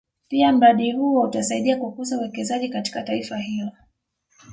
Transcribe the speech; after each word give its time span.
Pia 0.27 0.51
mradi 0.51 0.91
huo 0.91 1.21
utasaidia 1.21 1.77
kukuza 1.77 2.17
uwekezaji 2.17 2.69
katika 2.69 3.03
taifa 3.03 3.37
hilo 3.37 3.71